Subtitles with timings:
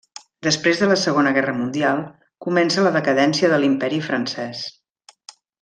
[0.45, 2.01] Després de la Segona Guerra Mundial,
[2.47, 4.65] comença la decadència de l'imperi francès.